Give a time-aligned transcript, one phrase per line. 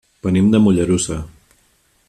[0.27, 1.19] Venim de Mollerussa.